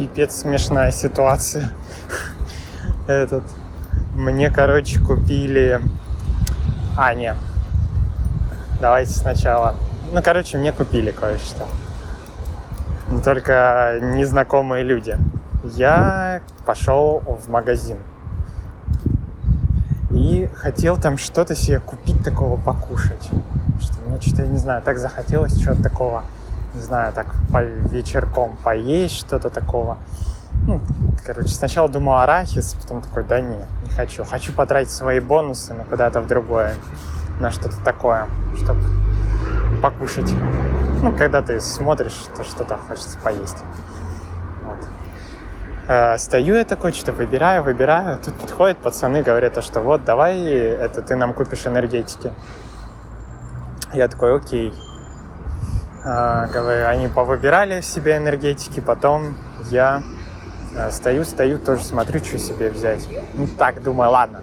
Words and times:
пипец 0.00 0.34
смешная 0.34 0.92
ситуация. 0.92 1.70
Этот, 3.06 3.44
мне, 4.14 4.50
короче, 4.50 4.98
купили... 4.98 5.78
А, 6.96 7.12
нет. 7.12 7.36
Давайте 8.80 9.12
сначала. 9.12 9.74
Ну, 10.10 10.22
короче, 10.22 10.56
мне 10.56 10.72
купили 10.72 11.10
кое-что. 11.10 11.68
Но 13.08 13.20
только 13.20 13.98
незнакомые 14.00 14.84
люди. 14.84 15.18
Я 15.64 16.40
пошел 16.64 17.22
в 17.26 17.50
магазин. 17.50 17.98
И 20.10 20.48
хотел 20.54 20.96
там 20.96 21.18
что-то 21.18 21.54
себе 21.54 21.78
купить 21.78 22.24
такого 22.24 22.58
покушать. 22.58 23.28
Что 23.82 24.00
мне 24.06 24.18
что-то, 24.18 24.44
я 24.44 24.48
не 24.48 24.58
знаю, 24.58 24.80
так 24.80 24.96
захотелось 24.98 25.60
чего-то 25.60 25.82
такого, 25.82 26.24
не 26.74 26.80
знаю, 26.80 27.12
так 27.12 27.34
по 27.52 27.62
вечерком 27.62 28.56
поесть, 28.62 29.16
что-то 29.16 29.50
такого. 29.50 29.98
Ну, 30.66 30.80
короче, 31.24 31.48
сначала 31.48 31.88
думал 31.88 32.18
арахис, 32.18 32.74
потом 32.80 33.02
такой, 33.02 33.24
да 33.24 33.40
нет, 33.40 33.66
не 33.84 33.90
хочу. 33.90 34.24
Хочу 34.24 34.52
потратить 34.52 34.90
свои 34.90 35.20
бонусы 35.20 35.74
на 35.74 35.84
куда-то 35.84 36.20
в 36.20 36.26
другое, 36.26 36.74
на 37.40 37.50
что-то 37.50 37.76
такое, 37.82 38.28
чтобы 38.56 38.80
покушать. 39.82 40.32
Ну, 41.02 41.16
когда 41.16 41.40
ты 41.40 41.60
смотришь, 41.60 42.26
то 42.36 42.44
что-то 42.44 42.76
хочется 42.76 43.16
поесть. 43.18 43.56
Вот. 44.64 44.78
Э, 45.88 46.18
стою 46.18 46.56
я 46.56 46.64
такой, 46.64 46.92
что-то 46.92 47.12
выбираю, 47.12 47.62
выбираю. 47.62 48.18
Тут 48.18 48.34
подходят 48.34 48.78
пацаны, 48.78 49.22
говорят, 49.22 49.62
что 49.64 49.80
вот, 49.80 50.04
давай, 50.04 50.42
это 50.42 51.00
ты 51.00 51.16
нам 51.16 51.32
купишь 51.32 51.66
энергетики. 51.66 52.32
Я 53.94 54.08
такой, 54.08 54.36
окей. 54.36 54.74
Э, 56.04 56.46
говорю, 56.52 56.86
они 56.86 57.08
повыбирали 57.08 57.82
себе 57.82 58.16
энергетики, 58.16 58.80
потом 58.80 59.36
я 59.70 60.02
э, 60.74 60.90
стою, 60.90 61.24
стою, 61.24 61.58
тоже 61.58 61.84
смотрю, 61.84 62.20
что 62.24 62.38
себе 62.38 62.70
взять. 62.70 63.06
Ну 63.34 63.46
так, 63.58 63.82
думаю, 63.82 64.10
ладно. 64.10 64.40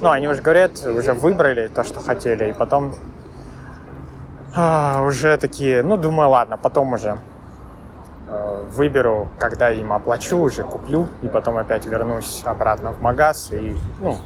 Ну, 0.00 0.10
они 0.10 0.28
уже 0.28 0.40
говорят, 0.40 0.86
уже 0.86 1.12
выбрали 1.12 1.68
то, 1.68 1.82
что 1.82 2.00
хотели, 2.00 2.50
и 2.50 2.52
потом 2.52 2.94
а, 4.54 5.02
уже 5.02 5.36
такие, 5.36 5.82
ну, 5.82 5.96
думаю, 5.96 6.30
ладно, 6.30 6.56
потом 6.56 6.92
уже 6.92 7.18
выберу, 8.70 9.28
когда 9.38 9.70
им 9.70 9.92
оплачу, 9.92 10.38
уже 10.38 10.62
куплю, 10.62 11.08
и 11.22 11.28
потом 11.28 11.56
опять 11.56 11.86
вернусь 11.86 12.42
обратно 12.44 12.92
в 12.92 13.00
магаз, 13.00 13.50
и, 13.52 13.76
ну, 14.00 14.16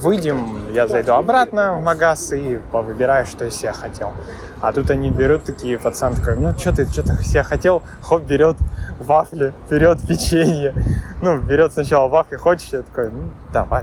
выйдем, 0.00 0.72
я 0.72 0.86
зайду 0.88 1.12
обратно 1.12 1.74
в 1.74 1.82
магаз 1.82 2.32
и 2.32 2.60
повыбираю, 2.70 3.26
что 3.26 3.44
из 3.44 3.54
себя 3.54 3.72
хотел. 3.72 4.12
А 4.60 4.72
тут 4.72 4.90
они 4.90 5.10
берут 5.10 5.44
такие, 5.44 5.78
пацан 5.78 6.14
ну, 6.38 6.56
что 6.56 6.72
ты, 6.72 6.86
что 6.86 7.02
ты 7.02 7.24
себя 7.24 7.42
хотел? 7.42 7.82
Хоп, 8.00 8.22
берет 8.22 8.56
вафли, 9.00 9.52
берет 9.68 10.00
печенье. 10.06 10.72
Ну, 11.20 11.38
берет 11.38 11.72
сначала 11.72 12.08
вафли, 12.08 12.36
хочешь? 12.36 12.68
Я 12.72 12.82
такой, 12.82 13.10
ну, 13.10 13.30
давай, 13.52 13.82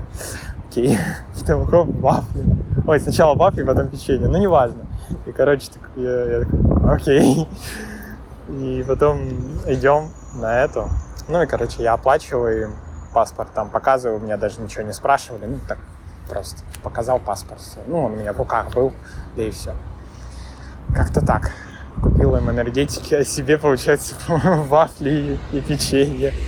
окей. 0.68 0.98
Потом 1.38 1.66
хоп, 1.66 1.88
вафли. 2.00 2.44
Ой, 2.86 2.98
сначала 3.00 3.34
вафли, 3.34 3.62
потом 3.62 3.88
печенье, 3.88 4.28
ну, 4.28 4.38
неважно. 4.38 4.86
И, 5.26 5.32
короче, 5.32 5.68
так, 5.70 5.82
я, 5.96 6.24
я 6.24 6.40
такой, 6.40 6.94
окей. 6.94 7.48
И 8.50 8.84
потом 8.86 9.28
идем 9.66 10.10
на 10.34 10.60
эту. 10.60 10.88
Ну 11.28 11.42
и, 11.42 11.46
короче, 11.46 11.82
я 11.82 11.92
оплачиваю 11.92 12.62
им 12.62 12.74
паспорт, 13.12 13.52
там 13.54 13.70
показываю, 13.70 14.20
меня 14.20 14.36
даже 14.36 14.60
ничего 14.60 14.82
не 14.82 14.92
спрашивали, 14.92 15.46
ну 15.46 15.58
так 15.68 15.78
просто 16.28 16.62
показал 16.82 17.18
паспорт. 17.18 17.60
Ну, 17.86 18.04
он 18.04 18.12
у 18.12 18.16
меня 18.16 18.32
в 18.32 18.38
руках 18.38 18.72
был, 18.72 18.92
да 19.36 19.42
и 19.42 19.50
все. 19.50 19.74
Как-то 20.94 21.24
так. 21.24 21.52
Купил 22.02 22.36
им 22.36 22.48
энергетики, 22.50 23.14
а 23.14 23.24
себе, 23.24 23.58
получается, 23.58 24.14
вафли 24.28 25.38
и 25.52 25.60
печенье. 25.60 26.32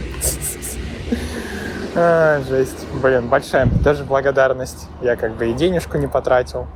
А, 1.95 2.41
жесть. 2.49 2.87
Блин, 3.03 3.29
большая 3.29 3.67
даже 3.67 4.05
благодарность. 4.05 4.89
Я 5.03 5.15
как 5.15 5.35
бы 5.35 5.51
и 5.51 5.53
денежку 5.53 5.99
не 5.99 6.07
потратил. 6.07 6.67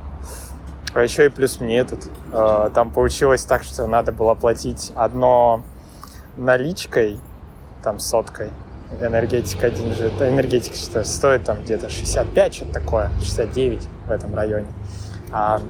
А 0.97 1.03
еще 1.03 1.27
и 1.27 1.29
плюс 1.29 1.59
мне 1.59 1.77
этот. 1.77 2.09
Э, 2.33 2.71
там 2.73 2.89
получилось 2.89 3.43
так, 3.43 3.61
что 3.61 3.85
надо 3.85 4.11
было 4.11 4.33
платить 4.33 4.91
одно 4.95 5.61
наличкой, 6.37 7.19
там 7.83 7.99
соткой, 7.99 8.49
энергетика 8.99 9.67
один 9.67 9.93
же, 9.93 10.07
энергетика 10.07 10.75
что 10.75 11.03
стоит 11.03 11.43
там 11.43 11.61
где-то 11.61 11.91
65, 11.91 12.53
что-то 12.55 12.73
такое, 12.73 13.11
69 13.19 13.87
в 14.07 14.11
этом 14.11 14.33
районе. 14.33 14.65
А 15.31 15.61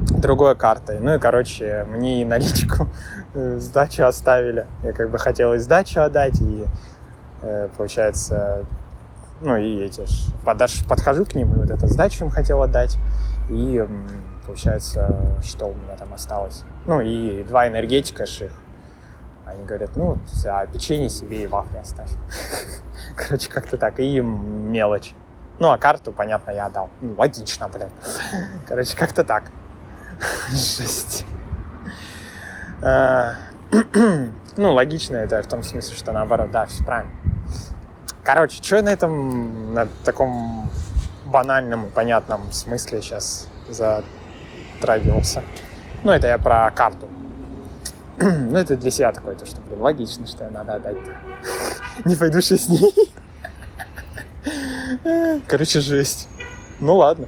другой 0.00 0.56
картой. 0.56 0.98
Ну 0.98 1.14
и, 1.14 1.18
короче, 1.20 1.86
мне 1.88 2.22
и 2.22 2.24
наличку 2.24 2.88
э, 3.34 3.58
сдачу 3.60 4.02
оставили. 4.06 4.66
Я 4.82 4.92
как 4.92 5.08
бы 5.08 5.18
хотел 5.18 5.54
и 5.54 5.58
сдачу 5.58 6.00
отдать, 6.00 6.40
и, 6.40 6.64
э, 7.42 7.68
получается, 7.76 8.66
ну 9.40 9.56
и 9.56 9.84
эти 9.84 10.04
подаш, 10.44 10.84
подхожу 10.88 11.24
к 11.26 11.36
ним, 11.36 11.52
и 11.54 11.58
вот 11.58 11.70
эту 11.70 11.86
сдачу 11.86 12.24
им 12.24 12.30
хотел 12.30 12.60
отдать, 12.60 12.98
и 13.48 13.86
получается, 14.46 15.38
что 15.42 15.66
у 15.66 15.74
меня 15.74 15.96
там 15.96 16.12
осталось. 16.14 16.64
Ну 16.86 17.00
и 17.00 17.42
два 17.44 17.68
энергетика 17.68 18.26
ших. 18.26 18.52
Они 19.46 19.62
говорят, 19.64 19.96
ну, 19.96 20.18
а 20.46 20.66
печенье 20.66 21.08
себе 21.10 21.42
и 21.42 21.46
вафли 21.46 21.76
оставь. 21.78 22.10
Короче, 23.16 23.50
как-то 23.50 23.76
так. 23.76 24.00
И 24.00 24.20
мелочь. 24.20 25.14
Ну, 25.58 25.70
а 25.70 25.78
карту, 25.78 26.12
понятно, 26.12 26.50
я 26.50 26.66
отдал. 26.66 26.90
Ну, 27.00 27.14
логично, 27.16 27.68
блин. 27.68 27.90
Короче, 28.68 28.96
как-то 28.96 29.22
так. 29.22 29.44
Жесть. 30.50 31.26
А, 32.82 33.34
ну, 34.56 34.72
логично 34.72 35.16
это 35.16 35.42
в 35.42 35.46
том 35.46 35.62
смысле, 35.62 35.96
что 35.96 36.12
наоборот, 36.12 36.50
да, 36.50 36.66
все 36.66 36.82
правильно. 36.84 37.12
Короче, 38.22 38.62
что 38.62 38.80
на 38.82 38.88
этом, 38.88 39.74
на 39.74 39.86
таком 40.04 40.70
банальном 41.26 41.90
понятном 41.90 42.50
смысле 42.52 43.02
сейчас 43.02 43.48
за 43.68 44.02
затрагивался. 44.74 45.42
Ну, 46.02 46.12
это 46.12 46.26
я 46.28 46.38
про 46.38 46.70
карту. 46.70 47.08
ну, 48.18 48.58
это 48.58 48.76
для 48.76 48.90
себя 48.90 49.12
такое, 49.12 49.34
то, 49.34 49.46
что, 49.46 49.60
блин, 49.62 49.80
логично, 49.80 50.26
что 50.26 50.48
надо 50.50 50.74
отдать. 50.74 50.96
Не 52.04 52.14
пойду 52.16 52.40
с 52.40 52.68
ней. 52.68 52.94
Короче, 55.48 55.80
жесть. 55.80 56.28
Ну, 56.80 56.96
ладно. 56.96 57.26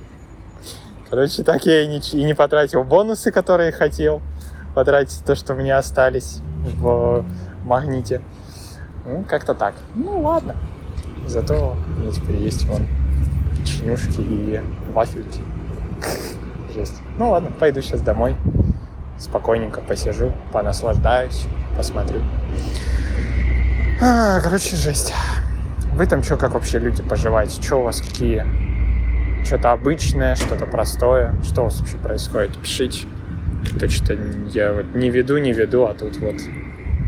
Короче, 1.09 1.45
так 1.45 1.65
я 1.67 1.83
и 1.83 1.87
не, 1.87 1.99
и 1.99 2.25
не 2.25 2.35
потратил 2.35 2.83
бонусы, 2.83 3.31
которые 3.31 3.71
хотел 3.71 4.21
потратить, 4.75 5.25
то, 5.25 5.37
что 5.37 5.55
у 5.55 5.57
меня 5.57 5.79
остались 5.79 6.41
в 6.77 7.25
магните. 7.65 8.21
Ну, 9.05 9.25
как-то 9.25 9.55
так. 9.55 9.75
Ну, 9.95 10.21
ладно. 10.21 10.57
Зато 11.27 11.77
у 11.87 12.01
меня 12.01 12.13
теперь 12.13 12.37
есть 12.37 12.65
вон 12.67 12.87
чинюшки 13.65 14.21
и 14.21 14.61
вафельки 14.93 15.41
жесть. 16.77 17.01
Ну 17.19 17.31
ладно, 17.31 17.51
пойду 17.59 17.81
сейчас 17.81 18.03
домой. 18.03 18.37
Спокойненько 19.19 19.81
посижу, 19.81 20.33
понаслаждаюсь, 20.53 21.47
посмотрю. 21.77 22.21
А, 24.01 24.41
короче, 24.41 24.77
жесть. 24.77 25.15
Вы 25.95 26.07
там 26.07 26.23
что, 26.23 26.37
как 26.37 26.53
вообще 26.53 26.79
люди 26.79 27.03
поживаете? 27.03 27.63
Что 27.63 27.77
у 27.77 27.83
вас 27.83 28.03
какие? 28.03 28.45
Что-то 29.45 29.73
обычное, 29.73 30.37
что-то 30.37 30.67
простое? 30.67 31.35
Что 31.43 31.63
у 31.63 31.65
вас 31.65 31.81
вообще 31.81 31.97
происходит? 31.97 32.57
Пишите. 32.59 33.07
То 33.81 33.89
что 33.89 34.15
я 34.53 34.75
вот 34.75 34.95
не 34.95 35.09
веду, 35.09 35.39
не 35.39 35.53
веду, 35.53 35.87
а 35.87 35.95
тут 35.95 36.19
вот 36.19 36.37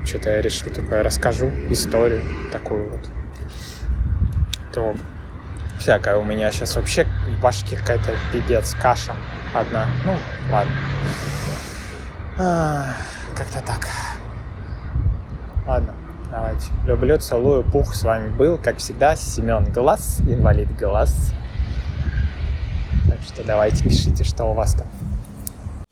что-то 0.05 0.31
я 0.31 0.41
решил 0.41 0.71
такое 0.71 1.03
расскажу, 1.03 1.51
историю 1.69 2.23
такую 2.51 2.89
вот. 2.89 3.01
То 4.73 4.95
всякое 5.79 6.17
у 6.17 6.25
меня 6.25 6.51
сейчас 6.51 6.75
вообще 6.77 7.05
в 7.05 7.43
башке 7.43 7.77
какая-то 7.77 8.15
пипец, 8.33 8.75
каша 8.81 9.13
одна. 9.55 9.87
Ну, 10.05 10.17
ладно. 10.51 10.73
А, 12.39 12.95
как-то 13.35 13.61
так. 13.67 13.89
Ладно, 15.67 15.95
давайте. 16.31 16.67
Люблю, 16.87 17.19
целую, 17.19 17.65
пух. 17.65 17.95
С 17.95 18.03
вами 18.03 18.29
был, 18.29 18.59
как 18.59 18.79
всегда, 18.79 19.17
Семен 19.17 19.65
Глаз, 19.73 20.21
инвалид 20.21 20.75
Глаз. 20.77 21.33
Так 23.09 23.19
что 23.23 23.45
давайте 23.45 23.85
пишите, 23.85 24.25
что 24.25 24.45
у 24.45 24.55
вас 24.55 24.75
там. 24.75 24.87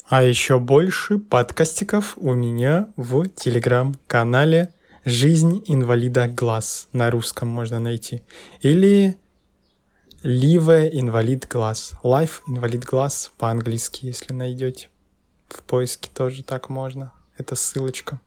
А 0.09 0.23
еще 0.23 0.61
больше 0.61 1.19
подкастиков 1.19 2.15
у 2.17 2.33
меня 2.33 2.87
в 2.97 3.29
телеграм-канале 3.29 4.69
«Жизнь 5.05 5.65
инвалида 5.67 6.29
глаз» 6.29 6.89
на 6.93 7.11
русском 7.11 7.49
можно 7.49 7.81
найти. 7.81 8.23
Или 8.61 9.17
Live 10.27 10.91
инвалид 10.93 11.47
глаз. 11.47 11.93
Life 12.03 12.41
инвалид 12.49 12.83
глаз 12.83 13.31
по-английски, 13.39 14.07
если 14.07 14.33
найдете. 14.33 14.89
В 15.47 15.63
поиске 15.63 16.11
тоже 16.13 16.43
так 16.43 16.69
можно. 16.69 17.13
Это 17.39 17.55
ссылочка. 17.55 18.21